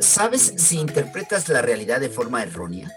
[0.00, 2.90] ¿Sabes si interpretas la realidad de forma errónea?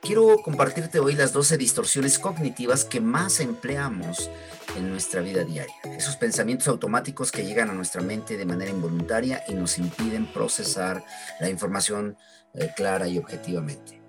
[0.00, 4.30] Quiero compartirte hoy las 12 distorsiones cognitivas que más empleamos
[4.76, 5.74] en nuestra vida diaria.
[5.96, 11.02] Esos pensamientos automáticos que llegan a nuestra mente de manera involuntaria y nos impiden procesar
[11.40, 12.16] la información
[12.52, 14.02] eh, clara y objetivamente.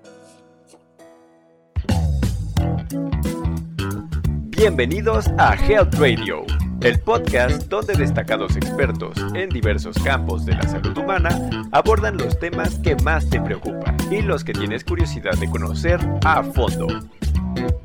[4.58, 6.46] Bienvenidos a Health Radio,
[6.86, 12.78] el podcast donde destacados expertos en diversos campos de la salud humana abordan los temas
[12.78, 16.86] que más te preocupan y los que tienes curiosidad de conocer a fondo.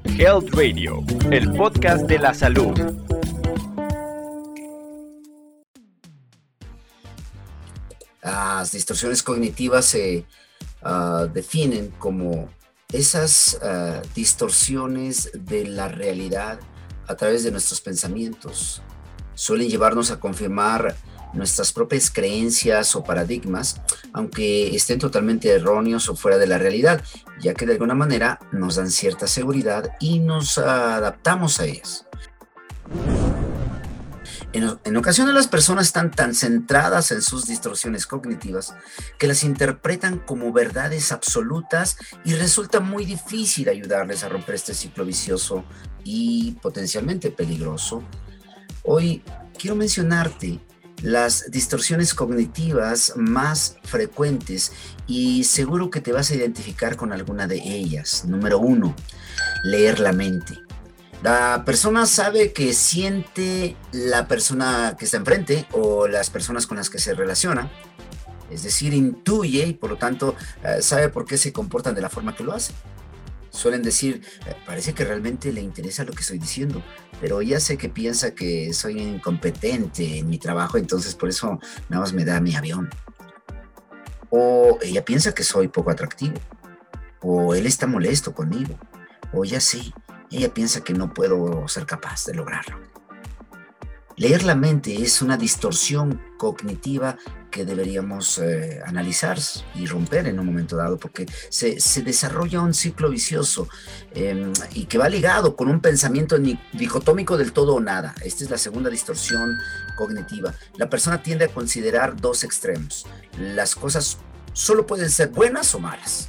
[0.05, 2.79] Health Radio, el podcast de la salud.
[8.23, 10.27] Las distorsiones cognitivas se
[10.83, 12.51] ah, definen como
[12.93, 16.61] esas ah, distorsiones de la realidad
[17.11, 18.83] a través de nuestros pensamientos.
[19.35, 20.95] Suelen llevarnos a confirmar
[21.33, 23.81] nuestras propias creencias o paradigmas,
[24.13, 27.03] aunque estén totalmente erróneos o fuera de la realidad,
[27.41, 32.07] ya que de alguna manera nos dan cierta seguridad y nos adaptamos a ellas.
[34.53, 38.75] En, ocasiones las personas están tan centradas en sus distorsiones cognitivas
[39.17, 45.05] que las interpretan como verdades absolutas y resulta muy difícil ayudarles a romper este ciclo
[45.05, 45.65] vicioso
[46.03, 48.03] y potencialmente peligroso.
[48.83, 49.23] Hoy
[49.57, 50.59] quiero mencionarte
[51.03, 54.73] las distorsiones cognitivas más frecuentes
[55.07, 58.25] y seguro que te vas a identificar con alguna de ellas.
[58.27, 58.97] Número uno,
[59.63, 60.59] leer la mente.
[61.23, 66.89] La persona sabe que siente la persona que está enfrente o las personas con las
[66.89, 67.71] que se relaciona,
[68.51, 72.09] es decir, intuye y por lo tanto eh, sabe por qué se comportan de la
[72.09, 72.73] forma que lo hace.
[73.51, 76.83] Suelen decir, eh, parece que realmente le interesa lo que estoy diciendo,
[77.21, 81.59] pero ya sé que piensa que soy incompetente en mi trabajo, entonces por eso
[81.91, 82.89] nada más me da mi avión.
[84.31, 86.41] O ella piensa que soy poco atractivo,
[87.21, 88.79] o él está molesto conmigo,
[89.33, 89.93] o ya sé,
[90.39, 92.79] ella piensa que no puedo ser capaz de lograrlo.
[94.17, 97.17] Leer la mente es una distorsión cognitiva
[97.51, 99.39] que deberíamos eh, analizar
[99.75, 103.67] y romper en un momento dado, porque se, desarrolla un ciclo vicioso
[104.13, 106.37] em, y que va ligado con un pensamiento
[106.73, 108.15] dicotómico del todo o nada.
[108.23, 109.57] Esta es la segunda distorsión
[109.97, 110.55] cognitiva.
[110.77, 113.07] La persona tiende a considerar dos extremos.
[113.39, 114.19] Las cosas
[114.53, 116.29] solo pueden ser buenas o malas.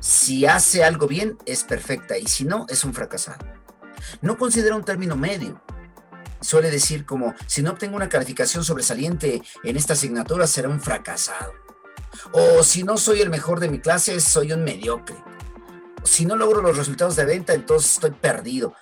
[0.00, 3.44] Si hace algo bien, es perfecta y si no, es un fracasado.
[4.20, 5.62] No considera un término medio.
[6.40, 11.52] Suele decir como, si no obtengo una calificación sobresaliente en esta asignatura, será un fracasado.
[12.32, 15.16] O si no soy el mejor de mi clase, soy un mediocre.
[16.04, 18.74] Si no logro los resultados de venta, entonces estoy perdido.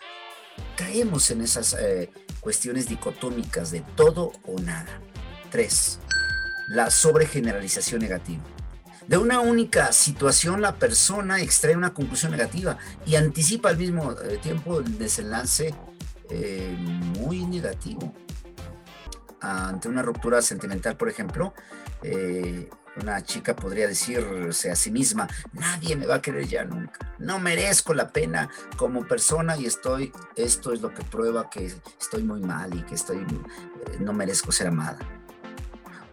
[0.76, 5.00] Caemos en esas eh, cuestiones dicotómicas de todo o nada.
[5.50, 6.00] Tres,
[6.68, 8.42] la sobregeneralización negativa.
[9.08, 14.38] De una única situación la persona extrae una conclusión negativa y anticipa al mismo eh,
[14.42, 15.74] tiempo el desenlace
[16.30, 16.74] eh,
[17.18, 18.14] muy negativo.
[19.40, 21.52] Ante una ruptura sentimental, por ejemplo,
[22.02, 22.70] eh,
[23.02, 27.38] una chica podría decirse a sí misma, nadie me va a querer ya nunca, no
[27.40, 32.40] merezco la pena como persona y estoy, esto es lo que prueba que estoy muy
[32.40, 33.26] mal y que estoy,
[34.00, 34.98] no merezco ser amada.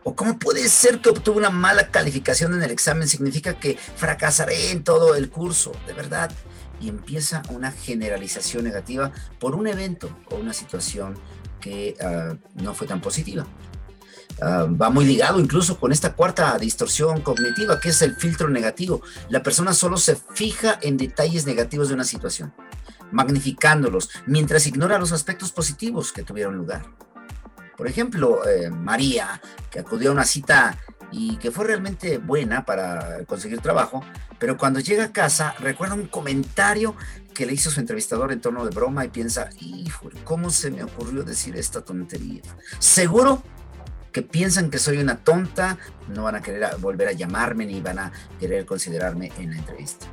[0.04, 3.08] ¿O cómo puede ser que obtuve una mala calificación en el examen?
[3.08, 6.32] Significa que fracasaré en todo el curso, de verdad.
[6.80, 11.20] Y empieza una generalización negativa por un evento o una situación
[11.60, 13.46] que ah, no fue tan positiva.
[14.42, 19.04] Ah, va muy ligado incluso con esta cuarta distorsión cognitiva, que es el filtro negativo.
[19.30, 22.52] La persona solo se fija en detalles negativos de una situación,
[23.12, 26.88] magnificándolos, mientras ignora los aspectos positivos que tuvieron lugar.
[27.82, 30.78] Por ejemplo, eh, María, que acudió a una cita
[31.12, 34.04] y que fue realmente buena para conseguir trabajo,
[34.38, 36.96] pero cuando llega a casa recuerda un comentario
[37.34, 40.84] que le hizo su entrevistador en torno de broma y piensa, hijo, ¿cómo se me
[40.84, 42.44] ocurrió decir esta tontería?
[42.78, 43.42] Seguro
[44.12, 47.98] que piensan que soy una tonta, no van a querer volver a llamarme ni van
[47.98, 50.06] a querer considerarme en la entrevista.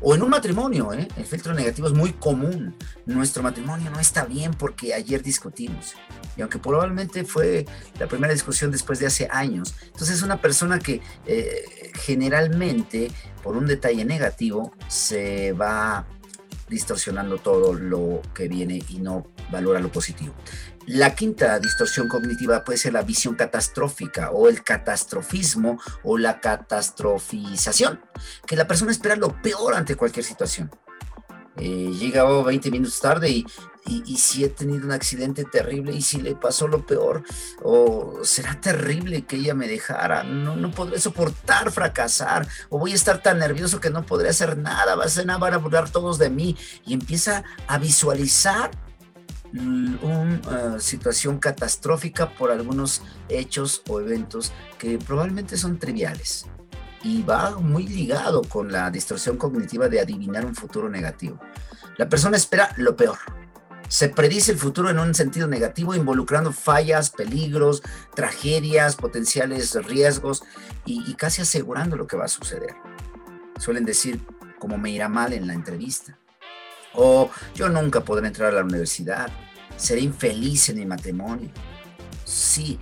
[0.00, 1.06] O en un matrimonio, ¿eh?
[1.18, 2.74] el filtro negativo es muy común.
[3.04, 5.94] Nuestro matrimonio no está bien porque ayer discutimos.
[6.36, 7.66] Y aunque probablemente fue
[7.98, 13.10] la primera discusión después de hace años, entonces es una persona que eh, generalmente
[13.42, 16.06] por un detalle negativo se va
[16.68, 20.34] distorsionando todo lo que viene y no valora lo positivo.
[20.86, 28.00] La quinta distorsión cognitiva puede ser la visión catastrófica o el catastrofismo o la catastrofización,
[28.46, 30.70] que la persona espera lo peor ante cualquier situación.
[31.56, 33.46] Eh, llega 20 minutos tarde y
[33.86, 37.22] y, si he tenido un accidente terrible y si le pasó lo peor,
[37.62, 42.94] o será terrible que ella me dejara, no, no podré soportar fracasar, o voy a
[42.94, 46.18] estar tan nervioso que no podré hacer nada, va a ser van a burlar todos
[46.18, 48.70] de mí, y empieza a visualizar
[49.52, 56.46] una eh, situación catastrófica por algunos hechos o eventos que probablemente son triviales
[57.04, 61.38] y va muy ligado con la distorsión cognitiva de adivinar un futuro negativo.
[61.98, 63.18] La persona espera lo peor.
[63.88, 67.82] Se predice el futuro en un sentido negativo, involucrando fallas, peligros,
[68.14, 70.42] tragedias, potenciales riesgos
[70.84, 72.74] y, casi asegurando lo que va a suceder.
[73.58, 74.20] Suelen decir,
[74.58, 76.18] como me irá mal en la entrevista.
[76.94, 79.28] O yo nunca podré entrar a la universidad.
[79.76, 81.50] Seré infeliz en mi matrimonio.
[82.24, 82.78] Sí,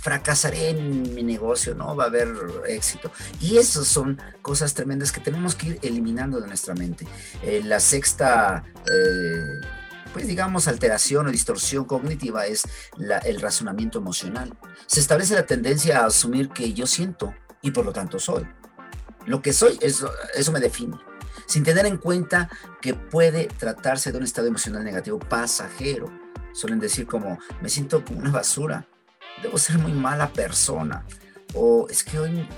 [0.00, 2.28] fracasaré en mi negocio, no va a haber
[2.68, 3.10] éxito.
[3.40, 7.06] Y esas son cosas tremendas que tenemos que ir eliminando de nuestra mente.
[7.42, 9.66] Eh, la sexta, eh,
[10.18, 12.64] pues digamos, alteración o distorsión cognitiva es
[13.24, 14.52] el razonamiento emocional.
[14.86, 17.32] Se establece la tendencia a asumir que yo siento
[17.62, 18.44] y por lo tanto soy.
[19.26, 20.96] Lo que soy, eso, eso me define
[21.46, 22.50] sin tener en cuenta
[22.82, 26.12] que puede tratarse de un estado emocional negativo pasajero.
[26.52, 28.86] Suelen decir como, me siento como una basura,
[29.40, 31.06] debo ser muy mala persona,
[31.54, 32.48] o es que hoy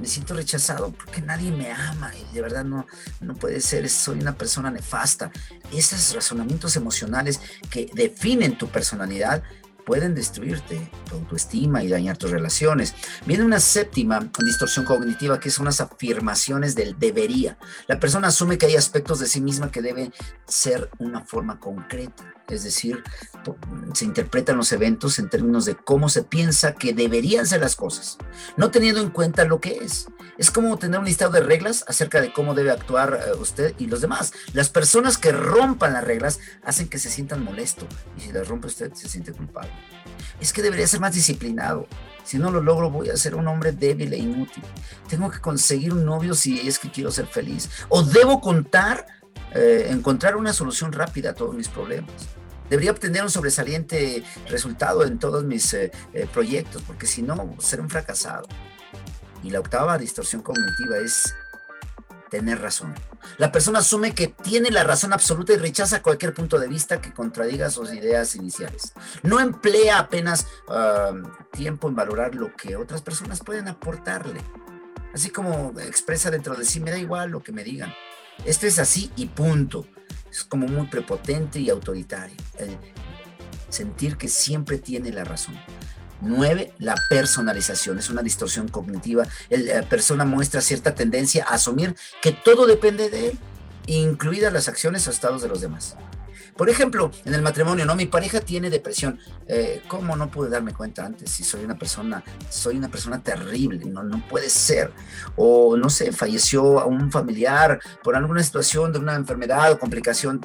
[0.00, 2.86] me siento rechazado porque nadie me ama y de verdad no,
[3.20, 5.30] no puede ser, soy una persona nefasta.
[5.72, 7.40] Esos razonamientos emocionales
[7.70, 9.42] que definen tu personalidad
[9.88, 12.94] pueden destruirte tu autoestima y dañar tus relaciones.
[13.24, 17.56] Viene una séptima distorsión cognitiva que son unas afirmaciones del debería.
[17.86, 20.12] La persona asume que hay aspectos de sí misma que deben
[20.46, 23.02] ser una forma concreta es decir,
[23.92, 28.16] se interpretan los eventos en términos de cómo se piensa que deberían ser las cosas,
[28.56, 30.06] no teniendo en cuenta lo que es.
[30.38, 33.86] Es como tener un listado de reglas acerca de cómo debe actuar eh, usted y
[33.86, 34.32] los demás.
[34.52, 37.86] Las personas que rompan las reglas hacen que se sientan molesto
[38.16, 39.70] y si las rompe usted se siente culpable.
[40.40, 41.86] Es que debería ser más disciplinado.
[42.24, 44.62] Si no lo logro voy a ser un hombre débil e inútil.
[45.08, 47.70] Tengo que conseguir un novio si es que quiero ser feliz.
[47.88, 49.06] O debo contar,
[49.54, 52.12] eh, encontrar una solución rápida a todos mis problemas
[52.68, 57.82] debería obtener un sobresaliente resultado en todos mis eh, eh, proyectos, porque si no, seré
[57.82, 58.46] un fracasado.
[59.42, 61.34] Y la octava distorsión cognitiva es
[62.28, 62.94] tener razón.
[63.36, 67.12] La persona asume que tiene la razón absoluta y rechaza cualquier punto de vista que
[67.12, 68.92] contradiga sus ideas iniciales.
[69.22, 71.12] No emplea apenas ah,
[71.52, 74.40] tiempo en valorar lo que otras personas pueden aportarle.
[75.12, 77.92] Así como expresa dentro de sí, me da igual lo que me digan.
[78.44, 79.86] Esto es así y punto
[80.30, 82.36] es como muy prepotente y autoritario.
[83.68, 85.58] sentir que siempre tiene la razón.
[86.20, 87.98] Nueve, la personalización.
[87.98, 89.26] Es una distorsión cognitiva.
[89.50, 93.38] La persona muestra cierta tendencia a asumir que todo depende de él,
[93.86, 95.96] incluidas las acciones o estados de los demás.
[96.58, 97.94] Por ejemplo, en el matrimonio, ¿no?
[97.94, 99.20] Mi pareja tiene depresión.
[99.46, 101.30] Eh, ¿Cómo no pude darme cuenta antes?
[101.30, 104.92] Si soy una persona, soy una persona terrible, no, no puede ser.
[105.36, 110.40] O no sé, falleció a un familiar por alguna situación de una enfermedad o complicación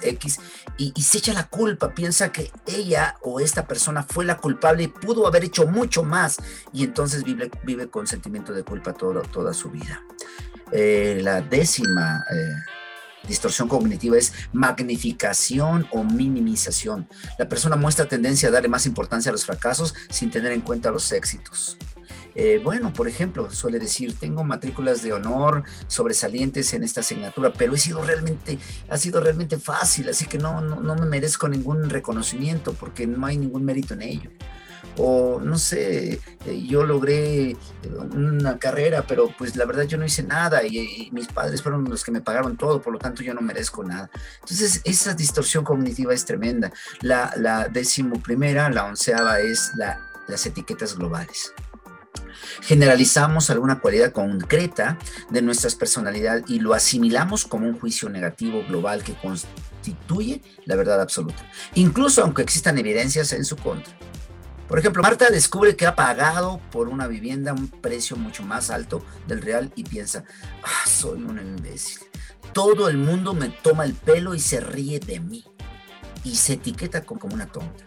[0.00, 0.40] X
[0.78, 4.88] y, se echa la culpa, piensa que ella o esta persona fue la culpable y
[4.88, 6.38] pudo haber hecho mucho más
[6.72, 10.02] y entonces vive, vive con sentimiento de culpa toda, toda su vida.
[10.72, 12.54] Eh, la décima eh,
[13.28, 17.08] distorsión cognitiva es magnificación o minimización.
[17.38, 20.90] La persona muestra tendencia a darle más importancia a los fracasos sin tener en cuenta
[20.90, 21.78] los éxitos.
[22.34, 27.74] Eh, bueno, por ejemplo, suele decir, tengo matrículas de honor sobresalientes en esta asignatura, pero
[27.74, 31.90] he sido realmente, ha sido realmente fácil, así que no, no, no me merezco ningún
[31.90, 34.30] reconocimiento porque no hay ningún mérito en ello
[34.96, 37.56] o no sé, eh, yo logré eh,
[38.12, 42.04] una carrera, pero pues la verdad yo no hice nada y, mis padres fueron los
[42.04, 44.10] que me pagaron todo, por lo tanto yo no merezco nada.
[44.40, 46.72] Entonces esa distorsión cognitiva es tremenda.
[47.00, 47.70] La, la
[48.22, 51.52] primera, la onceava es la, las etiquetas globales
[52.62, 54.98] generalizamos alguna cualidad concreta
[55.30, 61.00] de nuestra personalidad y lo asimilamos como un juicio negativo global que constituye la verdad
[61.00, 61.42] absoluta,
[61.74, 63.94] incluso aunque existan evidencias en su contra.
[64.68, 69.02] Por ejemplo, Marta descubre que ha pagado por una vivienda un precio mucho más alto
[69.26, 70.24] del real y piensa,
[70.62, 72.00] ah, soy un imbécil.
[72.52, 75.44] Todo el mundo me toma el pelo y se ríe de mí.
[76.22, 77.84] Y se etiqueta como una tonta.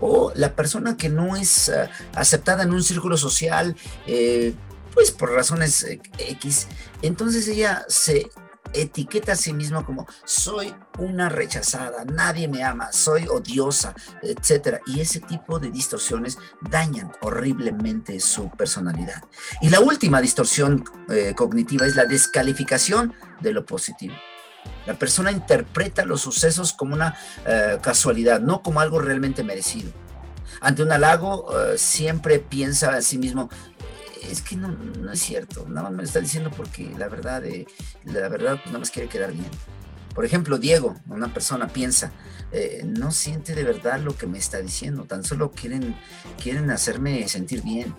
[0.00, 4.54] O la persona que no es ah, aceptada en un círculo social, eh,
[4.94, 6.68] pues por razones eh, X,
[7.02, 8.30] entonces ella se
[8.72, 14.80] etiqueta a sí mismo como soy una rechazada, nadie me ama, soy odiosa, etcétera.
[14.86, 19.22] Y ese tipo de distorsiones dañan horriblemente su personalidad.
[19.60, 24.14] Y la última distorsión eh, cognitiva es la descalificación de lo positivo.
[24.86, 29.92] La persona interpreta los sucesos como una eh, casualidad, no como algo realmente merecido.
[30.60, 33.48] Ante un halago, eh, siempre piensa a sí mismo,
[34.22, 37.42] es que no, no, es cierto, nada más me lo está diciendo porque la verdad,
[38.04, 39.50] la verdad, nada más quiere quedar bien.
[40.14, 42.12] Por ejemplo, Diego, una persona piensa,
[42.50, 45.94] eh, no siente de verdad lo que me está diciendo, tan solo quieren,
[46.42, 47.94] quieren hacerme sentir bien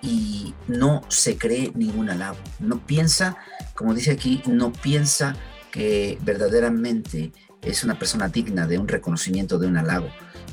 [0.00, 2.38] y no se cree ningún halago.
[2.58, 3.36] No piensa,
[3.74, 5.36] como dice aquí, no piensa
[5.70, 10.08] que verdaderamente es una persona digna de un reconocimiento, de un halago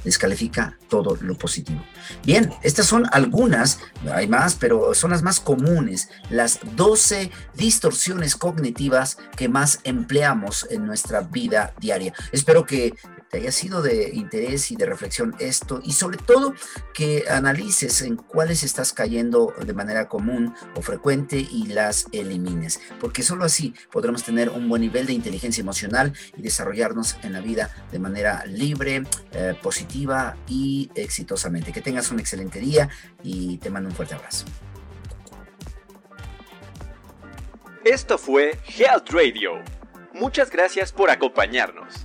[0.05, 1.83] descalifica todo lo positivo.
[2.23, 3.79] Bien, estas son algunas,
[4.13, 10.85] hay más, pero son las más comunes, las 12 distorsiones cognitivas que más empleamos en
[10.85, 12.13] nuestra vida diaria.
[12.31, 12.93] Espero que
[13.35, 16.53] haya sido de interés y de reflexión esto y sobre todo
[16.93, 23.23] que analices en cuáles estás cayendo de manera común o frecuente y las elimines, porque
[23.23, 27.69] solo así podremos tener un buen nivel de inteligencia emocional y desarrollarnos en la vida
[27.91, 31.71] de manera libre, eh, positiva y exitosamente.
[31.71, 32.89] Que tengas un excelente día
[33.23, 34.45] y te mando un fuerte abrazo.
[37.83, 39.63] Esto fue Health Radio.
[40.13, 42.04] Muchas gracias por acompañarnos.